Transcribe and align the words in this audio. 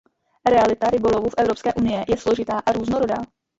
Realita 0.49 0.89
rybolovu 0.89 1.29
v 1.29 1.33
Evropské 1.37 1.73
unie 1.77 2.05
je 2.07 2.17
složitá 2.17 2.59
a 2.59 2.71
různorodá. 2.71 3.15